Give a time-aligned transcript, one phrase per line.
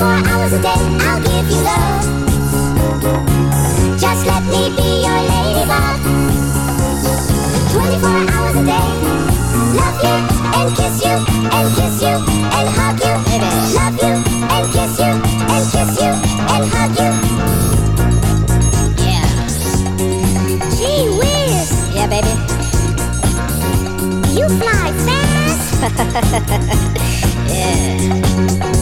[0.00, 0.68] hours a day,
[1.00, 2.04] I'll give you love.
[3.98, 6.00] Just let me be your ladybug.
[7.72, 8.88] 24 hours a day.
[9.74, 10.16] Love you
[10.58, 11.16] and kiss you
[11.50, 13.14] and kiss you and hug you.
[13.74, 14.14] Love you
[14.54, 15.12] and kiss you
[15.50, 16.12] and kiss you
[16.54, 17.10] and hug you.
[19.04, 19.28] Yeah.
[20.76, 22.34] Gee whiz, Yeah, baby.
[24.32, 25.68] you fly fast.
[27.48, 28.77] Yeah.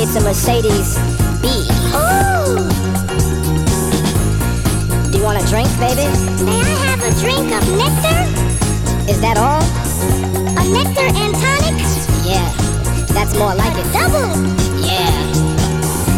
[0.00, 0.96] It's a Mercedes
[1.42, 1.48] B.
[1.94, 2.58] Ooh,
[5.10, 6.06] Do you want a drink, baby?
[6.44, 8.20] may I have a drink of nectar?
[9.10, 9.62] Is that all?
[10.58, 11.76] A nectar and tonic?
[12.24, 12.46] Yeah.
[13.14, 13.88] That's more like it.
[13.92, 14.30] Double.
[14.84, 15.10] Yeah.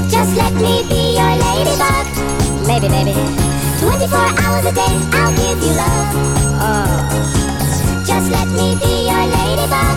[0.08, 2.06] Just let me be your ladybug.
[2.66, 3.14] Maybe, baby.
[3.80, 6.08] 24 hours a day, I'll give you love.
[6.60, 9.96] Oh, Just let me be your ladybug.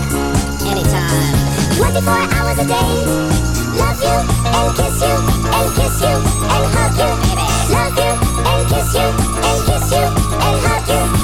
[0.68, 1.36] anytime.
[1.76, 3.53] 24 hours a day.
[3.80, 4.18] Love you
[4.58, 5.16] and kiss you
[5.58, 6.14] and kiss you
[6.54, 7.12] and hug you.
[7.74, 8.12] Love you
[8.50, 9.08] and kiss you
[9.48, 10.06] and kiss you
[10.46, 11.23] and hug you.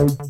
[0.00, 0.29] Thank